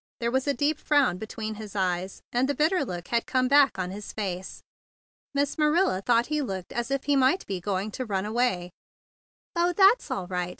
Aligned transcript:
There 0.19 0.31
was 0.31 0.47
a 0.47 0.55
deep 0.55 0.79
frown 0.79 1.19
between 1.19 1.53
his 1.61 1.75
eyes, 1.75 2.23
and 2.33 2.49
the 2.49 2.55
bitter 2.55 2.83
look 2.83 3.09
had 3.09 3.27
come 3.27 3.47
back 3.47 3.77
on 3.77 3.91
his 3.91 4.11
face. 4.13 4.63
Miss 5.35 5.57
Maxilla 5.57 6.03
thought 6.03 6.25
he 6.25 6.41
looked 6.41 6.73
as 6.73 6.89
if 6.89 7.03
he 7.03 7.15
might 7.15 7.45
be 7.45 7.59
going 7.61 7.91
to 7.91 8.05
run 8.05 8.25
away. 8.25 8.71
"Oh, 9.55 9.73
that's 9.73 10.09
all 10.09 10.25
right!" 10.25 10.49